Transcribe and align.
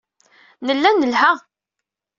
Nella 0.65 0.91
nelha. 0.91 1.31